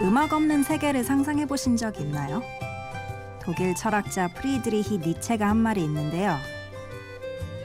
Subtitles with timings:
[0.00, 2.40] 음악 없는 세계를 상상해 보신 적 있나요?
[3.42, 6.36] 독일 철학자 프리드리히 니체가 한 말이 있는데요.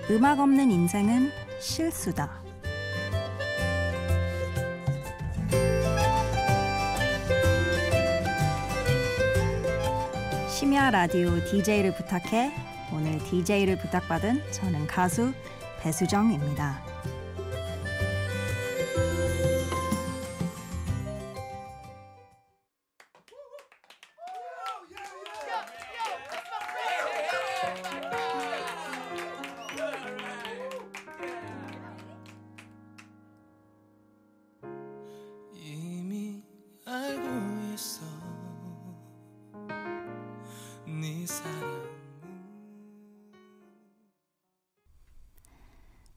[0.09, 1.29] 음악 없는 인생은
[1.59, 2.41] 실수다.
[10.49, 12.51] 심야 라디오 DJ를 부탁해
[12.91, 15.33] 오늘 DJ를 부탁받은 저는 가수
[15.81, 16.92] 배수정입니다.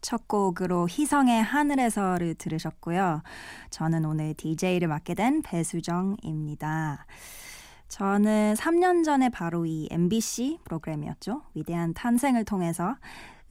[0.06, 3.24] 첫 곡으로 희성의 하늘에서를 들으셨고요.
[3.70, 7.06] 저는 오늘 DJ를 맡게 된 배수정입니다.
[7.88, 11.42] 저는 3년 전에 바로 이 MBC 프로그램이었죠.
[11.54, 12.94] 위대한 탄생을 통해서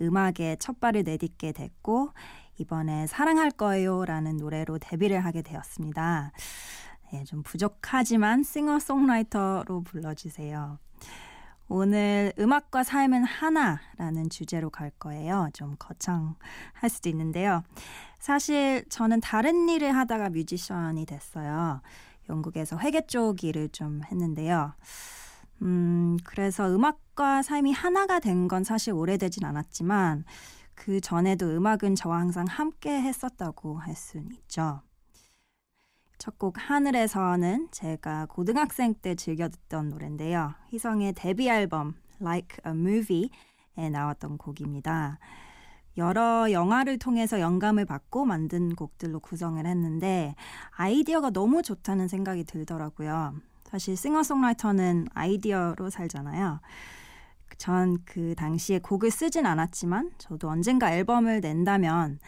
[0.01, 2.11] 음악에 첫 발을 내딛게 됐고
[2.57, 6.31] 이번에 사랑할 거예요 라는 노래로 데뷔를 하게 되었습니다.
[7.11, 10.79] 네, 좀 부족하지만 싱어송라이터로 불러주세요.
[11.67, 15.49] 오늘 음악과 삶은 하나라는 주제로 갈 거예요.
[15.53, 17.63] 좀 거창할 수도 있는데요.
[18.19, 21.81] 사실 저는 다른 일을 하다가 뮤지션이 됐어요.
[22.29, 24.73] 영국에서 회계 쪽 일을 좀 했는데요.
[25.61, 30.23] 음, 그래서 음악과 삶이 하나가 된 건 사실 오래되진 않았지만
[30.75, 34.81] 그 전에도 음악은 저와 항상 함께 했었다고 할 수는 있죠.
[36.17, 40.53] 첫 곡 하늘에서는 제가 고등학생 때 즐겨 듣던 노래인데요.
[40.71, 45.19] 희성의 데뷔 앨범 Like a Movie에 나왔던 곡입니다.
[45.97, 50.35] 여러 영화를 통해서 영감을 받고 만든 곡들로 구성을 했는데
[50.71, 53.35] 아이디어가 너무 좋다는 생각이 들더라고요.
[53.65, 56.59] 사실 싱어송라이터는 아이디어로 살잖아요.
[57.57, 62.19] 전 그 당시에 곡을 쓰진 않았지만 저도 언젠가 앨범을 낸다면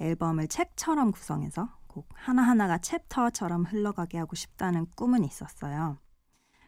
[0.00, 5.98] 앨범을 책처럼 구성해서 곡 하나하나가 챕터처럼 흘러가게 하고 싶다는 꿈은 있었어요.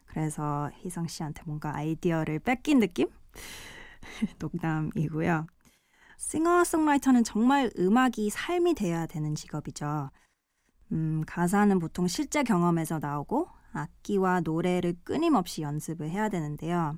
[0.05, 3.09] 그래서 희성 씨한테 뭔가 아이디어를 뺏긴 느낌?
[4.39, 5.47] 농담이고요.
[6.19, 10.11] 싱어송라이터는 정말 음악이 삶이 돼야 되는 직업이죠.
[10.93, 16.97] 음, 가사는 보통 실제 경험에서 나오고 악기와 노래를 끊임없이 연습을 해야 되는데요.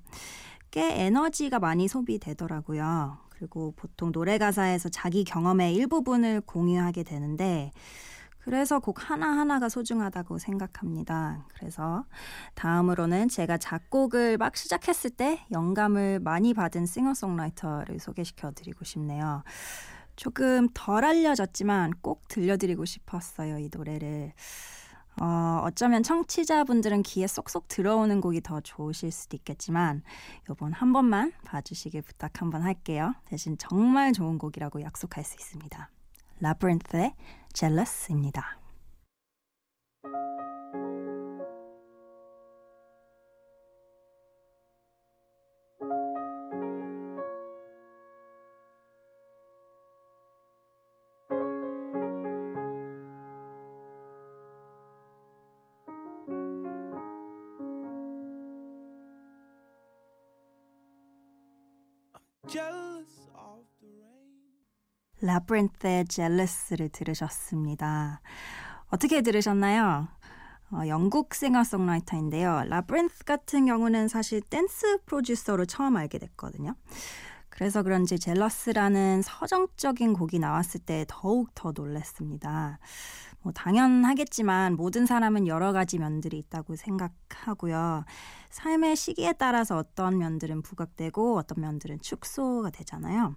[0.70, 3.18] 꽤 에너지가 많이 소비되더라고요.
[3.30, 7.70] 그리고 보통 노래 가사에서 자기 경험의 일부분을 공유하게 되는데
[8.46, 11.44] 그래서 곡 하나하나가 소중하다고 생각합니다.
[11.52, 12.04] 그래서
[12.54, 19.42] 다음으로는 제가 작곡을 막 시작했을 때 영감을 많이 받은 싱어송라이터를 소개시켜 드리고 싶네요.
[20.14, 24.32] 조금 덜 알려졌지만 꼭 들려드리고 싶었어요, 이 노래를.
[25.20, 30.04] 어, 어쩌면 청취자분들은 귀에 쏙쏙 들어오는 곡이 더 좋으실 수도 있겠지만
[30.48, 33.12] 요번 한 번만 봐주시길 부탁 한번 할게요.
[33.24, 35.90] 대신 정말 좋은 곡이라고 약속할 수 있습니다.
[36.40, 37.14] 라브린트의
[37.52, 38.60] Jealous입니다.
[65.20, 68.20] Labrinth의 Jealous를 들으셨습니다.
[68.88, 70.08] 어떻게 들으셨나요?
[70.72, 72.64] 어, 영국 싱어송라이터인데요.
[72.66, 76.74] Labrinth 같은 경우는 사실 댄스 프로듀서로 처음 알게 됐거든요.
[77.48, 82.78] 그래서 그런지 Jealous라는 서정적인 곡이 나왔을 때 더욱 더 놀랐습니다.
[83.46, 88.04] 뭐 당연하겠지만 모든 사람은 여러 가지 면들이 있다고 생각하고요.
[88.50, 93.36] 삶의 시기에 따라서 어떤 면들은 부각되고 어떤 면들은 축소가 되잖아요.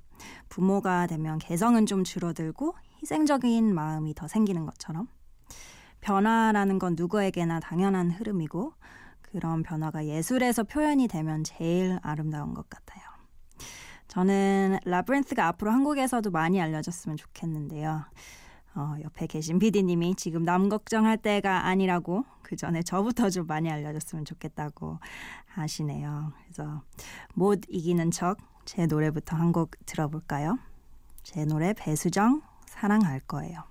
[0.50, 2.74] 부모가 되면 개성은 좀 줄어들고
[3.04, 5.08] 희생적인 마음이 더 생기는 것처럼
[6.02, 8.74] 변화라는 건 누구에게나 당연한 흐름이고
[9.22, 13.04] 그런 변화가 예술에서 표현이 되면 제일 아름다운 것 같아요.
[14.08, 18.06] 저는 라브린스가 앞으로 한국에서도 많이 알려졌으면 좋겠는데요.
[18.76, 24.26] 어, 옆에 계신 PD님이 지금 남 걱정할 때가 아니라고 그 전에 저부터 좀 많이 알려줬으면
[24.26, 25.00] 좋겠다고
[25.48, 26.34] 하시네요.
[26.44, 26.82] 그래서
[27.34, 30.60] 못 이기는 척 제 노래부터 한 곡 들어볼까요?
[31.24, 33.64] 제 노래 배수정 사랑할 거예요.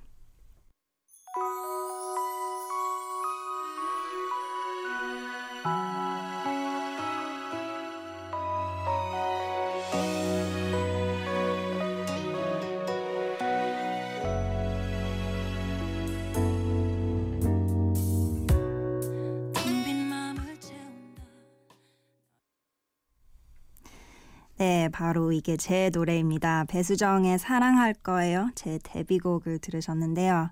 [24.98, 26.64] 바로 이게 제 노래입니다.
[26.64, 28.50] 배수정의 사랑할 거예요.
[28.56, 30.50] 제 데뷔곡을 들으셨는데요.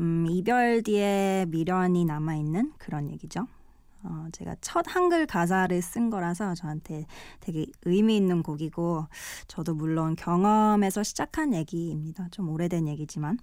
[0.00, 3.46] 음, 이별 뒤에 미련이 남아있는 그런 얘기죠.
[4.02, 7.06] 어, 제가 첫 한글 가사를 쓴 거라서 저한테
[7.40, 9.06] 되게 의미 있는 곡이고,
[9.48, 12.28] 저도 물론 경험에서 시작한 얘기입니다.
[12.32, 13.38] 좀 오래된 얘기지만.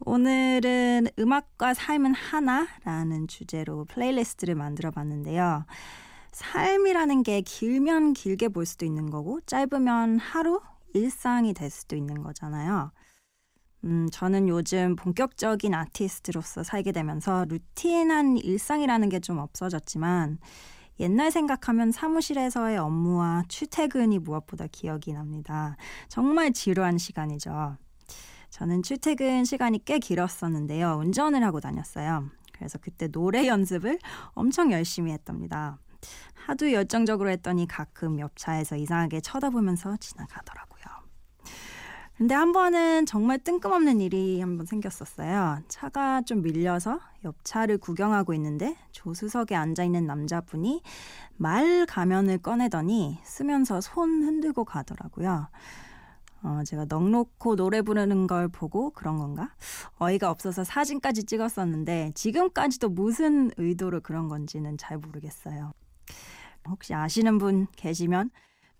[0.00, 5.66] 오늘은 음악과 삶은 하나라는 주제로 playlist를 만들어 봤는데요.
[6.36, 10.60] 삶이라는 게 길면 길게 볼 수도 있는 거고, 짧으면 하루,
[10.92, 12.92] 일상이 될 수도 있는 거잖아요.
[13.84, 20.38] 음, 저는 요즘 본격적인 아티스트로서 살게 되면서 루틴한 일상이라는 게 좀 없어졌지만
[21.00, 25.76] 옛날 생각하면 사무실에서의 업무와 출퇴근이 무엇보다 기억이 납니다.
[26.08, 27.76] 정말 지루한 시간이죠.
[28.50, 30.98] 저는 출퇴근 시간이 꽤 길었었는데요.
[31.00, 32.30] 운전을 하고 다녔어요.
[32.52, 33.98] 그래서 그때 노래 연습을
[34.34, 35.78] 엄청 열심히 했답니다.
[36.34, 40.84] 하도 열정적으로 했더니 가끔 옆 차에서 이상하게 쳐다보면서 지나가더라고요.
[42.16, 45.58] 근데 한 번은 정말 뜬금없는 일이 한 번 생겼었어요.
[45.68, 50.82] 차가 좀 밀려서 옆 차를 구경하고 있는데 조수석에 앉아 있는 남자분이
[51.36, 55.48] 말 가면을 꺼내더니 쓰면서 손 흔들고 가더라고요.
[56.42, 59.50] 어, 제가 넉놓고 노래 부르는 걸 보고 그런 건가?
[59.98, 65.72] 어이가 없어서 사진까지 찍었었는데 지금까지도 무슨 의도로 그런 건지는 잘 모르겠어요.
[66.68, 68.30] 혹시 아시는 분 계시면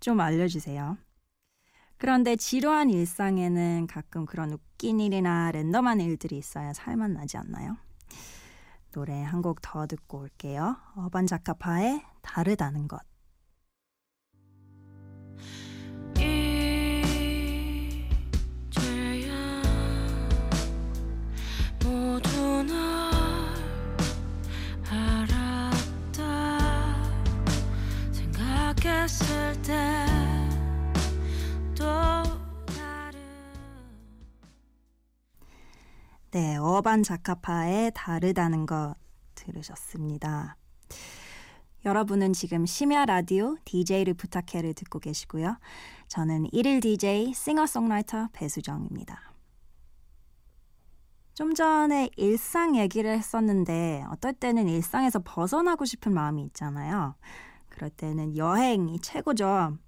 [0.01, 0.97] 좀 알려주세요.
[1.99, 7.77] 그런데 지루한 일상에는 가끔 그런 웃긴 일이나 랜덤한 일들이 있어야 살만 나지 않나요?
[8.93, 10.77] 노래 한 곡 더 듣고 올게요.
[10.97, 13.01] 어반자카파의 다르다는 것.
[36.37, 38.95] 네, 어반 자카파의 다르다는 것
[39.37, 40.59] 들으셨습니다.
[41.87, 45.57] 여러분은 지금 심야 라디오 DJ를 부탁해를 듣고 계시고요.
[46.09, 49.33] 저는 1일 DJ 싱어송라이터 배수정입니다.
[51.33, 57.15] 좀 전에 일상 얘기를 했었는데 어떨 때는 일상에서 벗어나고 싶은 마음이 있잖아요.
[57.71, 59.79] 그럴 때는 여행이 최고죠.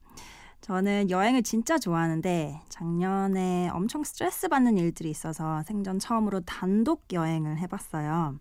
[0.61, 8.39] 저는 여행을 진짜 좋아하는데 작년에 엄청 스트레스 받는 일들이 있어서 생전 처음으로 단독 여행을 해봤어요.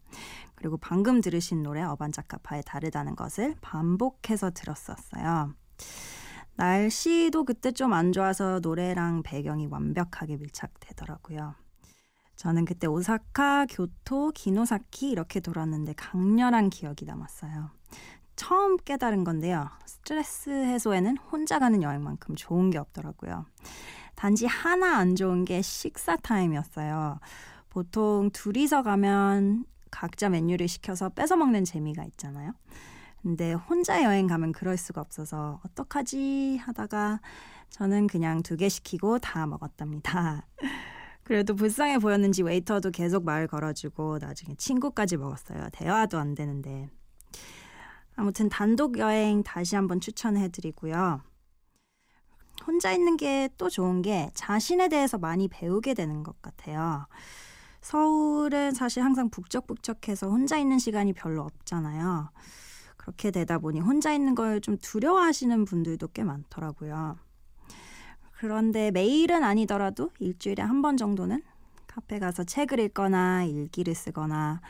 [0.56, 5.54] 그리고 방금 들으신 노래 어반자카파의 다르다는 것을 반복해서 들었었어요.
[6.56, 11.54] 날씨도 그때 좀 안 좋아서 노래랑 배경이 완벽하게 밀착되더라고요.
[12.36, 17.70] 저는 그때 오사카, 교토, 기노사키 이렇게 돌았는데 강렬한 기억이 남았어요.
[18.38, 19.70] 처음 깨달은 건데요.
[19.86, 23.46] 스트레스 해소에는 혼자 가는 여행만큼 좋은 게 없더라고요.
[24.16, 27.20] 단지 하나 안 좋은 게 식사 타임이었어요.
[27.70, 32.54] 보통 둘이서 가면 각자 메뉴를 시켜서 뺏어 먹는 재미가 있잖아요.
[33.22, 37.20] 근데 혼자 여행 가면 그럴 수가 없어서 어떡하지 하다가
[37.70, 40.48] 저는 그냥 두 개 시키고 다 먹었답니다.
[41.24, 45.68] 그래도 불쌍해 보였는지 웨이터도 계속 말 걸어주고 나중에 친구까지 먹었어요.
[45.74, 46.90] 대화도 안 되는데.
[48.18, 51.22] 아무튼 단독 여행 다시 한번 추천해 드리고요.
[52.66, 57.08] 혼자 있는 게 또 좋은 게 자신에 대해서 많이 배우게 되는 것 같아요.
[57.82, 62.30] 서울은 사실 항상 북적북적해서 혼자 있는 시간이 별로 없잖아요.
[62.98, 67.18] 그렇게 되다 보니 혼자 있는 걸 좀 두려워하시는 분들도 꽤 많더라고요.
[68.40, 71.42] 그런데 매일은 아니더라도 일주일에 한 번 정도는
[71.88, 74.62] 카페 가서 책을 읽거나 일기를 쓰거나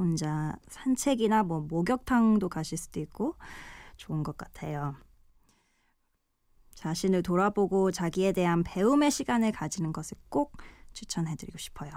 [0.00, 3.36] 혼자 산책이나 뭐 목욕탕도 가실 수도 있고
[3.96, 4.96] 좋은 것 같아요.
[6.74, 10.56] 자신을 돌아보고 자기에 대한 배움의 시간을 가지는 것을 꼭
[10.94, 11.90] 추천해드리고 싶어요.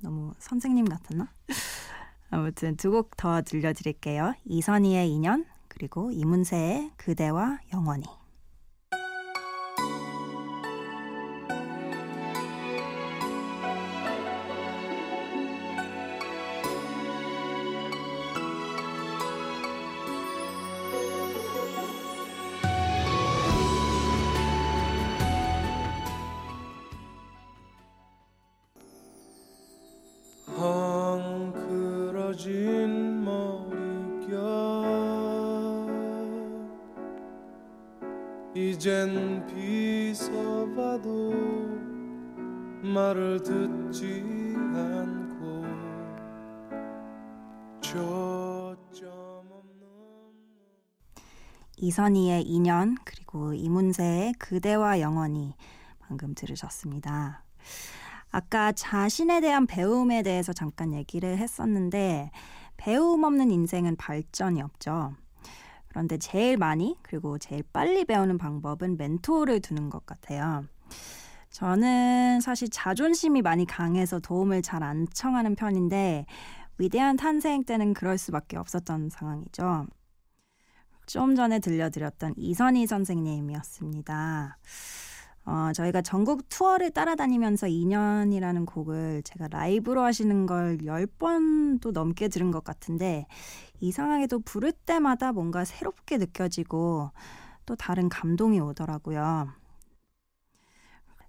[0.00, 1.32] 너무 선생님 같았나?
[2.30, 4.34] 아무튼 두 곡 더 들려드릴게요.
[4.44, 8.04] 이선희의 인연 그리고 이문세의 그대와 영원히.
[38.80, 41.34] 이젠 비서봐도
[42.82, 44.24] 말을 듣지
[44.74, 45.66] 않고
[51.76, 55.54] 이선희의 인연 그리고 이문세의 그대와 영원히
[55.98, 57.44] 방금 들으셨습니다.
[58.30, 62.30] 아까 자신에 대한 배움에 대해서 잠깐 얘기를 했었는데
[62.78, 65.16] 배움 없는 인생은 발전이 없죠.
[65.90, 70.64] 그런데 제일 많이 그리고 제일 빨리 배우는 방법은 멘토를 두는 것 같아요.
[71.50, 76.26] 저는 사실 자존심이 많이 강해서 도움을 잘 안 청하는 편인데
[76.78, 79.86] 위대한 탄생 때는 그럴 수밖에 없었던 상황이죠.
[81.06, 84.56] 좀 전에 들려드렸던 이선희 선생님이었습니다.
[85.50, 92.62] 어, 저희가 전국 투어를 따라다니면서 2년이라는 곡을 제가 라이브로 하시는 걸 10번도 넘게 들은 것
[92.62, 93.26] 같은데
[93.80, 97.10] 이상하게도 부를 때마다 뭔가 새롭게 느껴지고
[97.66, 99.48] 또 다른 감동이 오더라고요.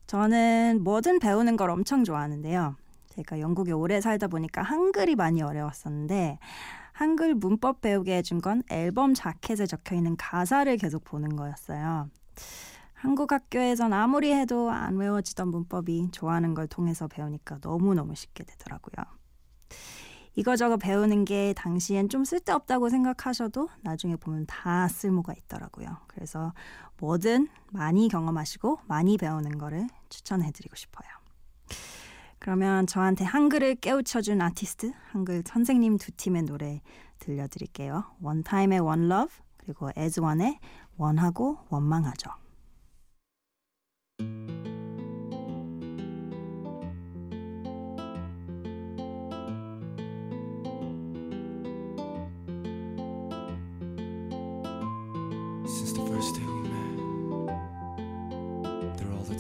[0.06, 2.75] 저는 뭐든 배우는 걸 엄청 좋아하는데요.
[3.10, 6.38] 제가 영국에 오래 살다 보니까 한글이 많이 어려웠었는데
[6.94, 12.08] 한글 문법 배우게 해준 건 앨범 자켓에 적혀 있는 가사를 계속 보는 거였어요.
[13.01, 19.03] 한국 학교에선 아무리 해도 안 외워지던 문법이 좋아하는 걸 통해서 배우니까 너무너무 쉽게 되더라고요.
[20.36, 25.98] 이거저거 배우는 게 당시엔 좀 쓸데없다고 생각하셔도 나중에 보면 다 쓸모가 있더라고요.
[26.05, 26.53] 그래서
[26.98, 31.10] 뭐든 많이 경험하시고 많이 배우는 거를 추천해드리고 싶어요.
[32.38, 36.84] 그러면 저한테 한글을 깨우쳐준 아티스트, 한글 선생님 두 팀의 노래
[37.17, 38.03] 들려드릴게요.
[38.22, 40.60] 원타임의 Love 그리고 One의
[40.98, 42.29] 원하고 원망하죠.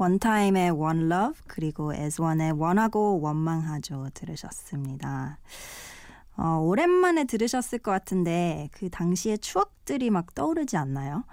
[0.00, 5.38] 원타임의 One Love 그리고 에스원의 원하고 원망하죠 들으셨습니다.
[6.38, 11.24] 어, 오랜만에 들으셨을 것 같은데 그 당시의 추억들이 막 떠오르지 않나요?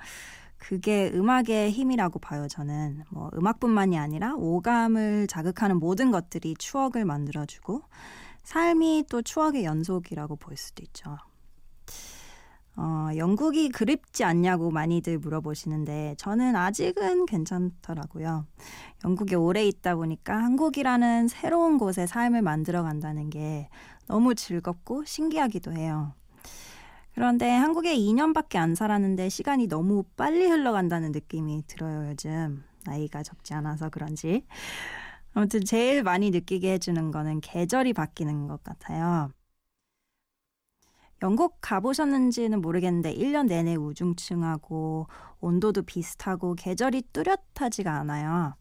[0.57, 3.03] 그게 음악의 힘이라고 봐요, 저는.
[3.09, 7.83] 뭐, 음악뿐만이 아니라 오감을 자극하는 모든 것들이 추억을 만들어주고,
[8.43, 11.17] 삶이 또 추억의 연속이라고 볼 수도 있죠.
[12.77, 18.45] 어, 영국이 그립지 않냐고 많이들 물어보시는데 저는 아직은 괜찮더라고요.
[19.03, 23.67] 영국에 오래 있다 보니까 한국이라는 새로운 곳에 삶을 만들어 간다는 게
[24.07, 26.13] 너무 즐겁고 신기하기도 해요.
[27.15, 32.63] 그런데 한국에 2년밖에 안 살았는데 시간이 너무 빨리 흘러간다는 느낌이 들어요, 요즘.
[32.85, 34.45] 나이가 적지 않아서 그런지.
[35.33, 39.31] 아무튼 제일 많이 느끼게 해주는 거는 계절이 바뀌는 것 같아요.
[41.23, 45.07] 영국 가보셨는지는 모르겠는데 1년 내내 우중충하고
[45.39, 48.53] 온도도 비슷하고 계절이 뚜렷하지가 않아요.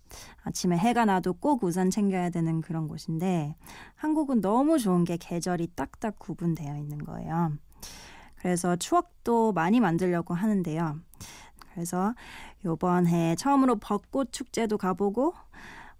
[0.42, 3.56] 아침에 해가 나도 꼭 우산 챙겨야 되는 그런 곳인데
[3.94, 7.52] 한국은 너무 좋은 게 계절이 딱딱 구분되어 있는 거예요.
[8.36, 10.98] 그래서 추억도 많이 만들려고 하는데요.
[11.72, 12.14] 그래서
[12.64, 15.34] 요번 해 처음으로 벚꽃 축제도 가보고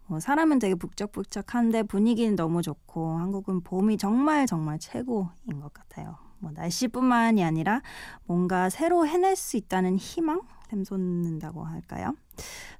[0.08, 6.25] 어, 사람은 되게 북적북적한데 분위기는 너무 좋고 한국은 봄이 정말 정말 최고인 것 같아요.
[6.38, 7.82] 뭐 날씨뿐만이 아니라
[8.24, 12.14] 뭔가 새로 해낼 수 있다는 희망 샘솟는다고 할까요?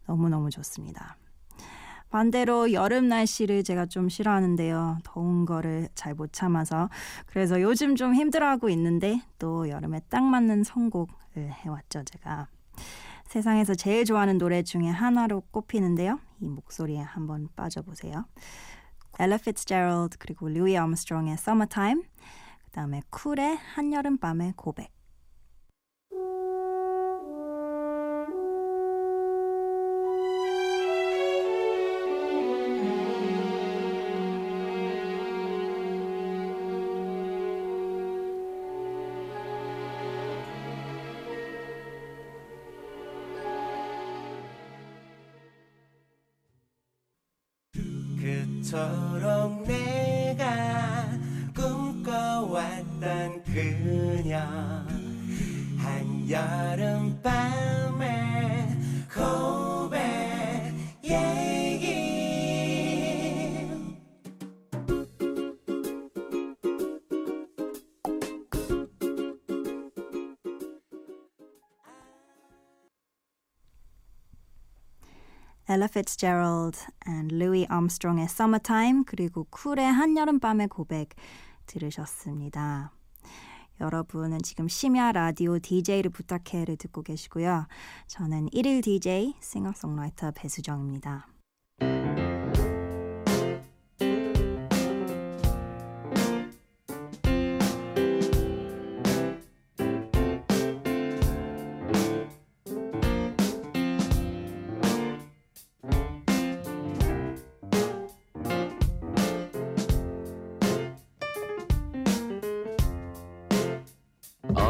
[0.07, 1.17] 너무너무 좋습니다.
[2.11, 4.99] 반대로 여름 날씨를 제가 좀 싫어하는데요.
[5.03, 6.89] 더운 거를 잘 못 참아서
[7.27, 12.49] 그래서 요즘 좀 힘들어하고 있는데 또 여름에 딱 맞는 선곡을 해왔죠 제가.
[13.27, 16.21] 세상에서 제일 좋아하는 노래 중에 하나로 꼽히는데요.
[16.41, 18.25] 이 목소리에 한번 빠져보세요.
[19.19, 22.09] 엘라 피츠제럴드 그리고 루이 암스트롱의 Summertime 그
[22.77, 24.93] 다음에 쿨의 한여름밤의 고백.
[48.21, 50.06] 그토록 내
[75.77, 81.11] Ella Fitzgerald and Louis Armstrong의 Summertime 그리고 쿨의 한여름밤의 고백
[81.67, 82.93] 들으셨습니다.
[83.83, 87.67] 여러분은 지금 심야 라디오 DJ를 부탁해를 듣고 계시고요.
[88.07, 91.27] 저는 1일 DJ 싱어송라이터 배수정입니다.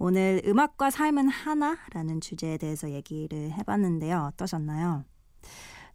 [0.00, 4.30] 오늘 음악과 삶은 하나라는 주제에 대해서 얘기를 해봤는데요.
[4.32, 5.04] 어떠셨나요?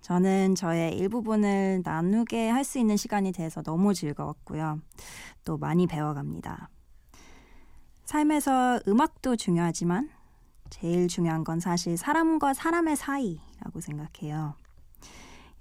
[0.01, 4.81] 저는 저의 일부분을 나누게 할 수 있는 시간이 돼서 너무 즐거웠고요.
[5.45, 6.69] 또 많이 배워갑니다.
[8.03, 10.09] 삶에서 음악도 중요하지만
[10.69, 14.55] 제일 중요한 건 사실 사람과 사람의 사이라고 생각해요.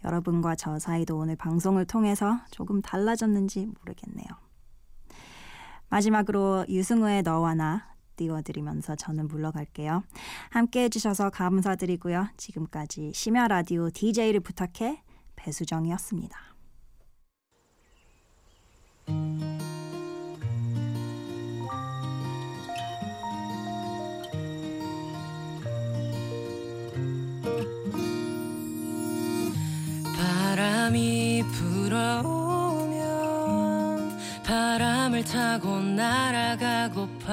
[0.04, 4.26] 여러분과 저 사이도 오늘 방송을 통해서 조금 달라졌는지 모르겠네요.
[5.90, 10.02] 마지막으로 유승우의 너와 나 띄워드리면서 저는 물러갈게요.
[10.50, 12.28] 함께 해주셔서 감사드리고요.
[12.36, 15.02] 지금까지 심야 라디오 DJ를 부탁해
[15.36, 16.38] 배수정이었습니다.
[30.16, 32.92] 바람이 불어오면
[34.44, 37.32] 바람을 타고 날아가고파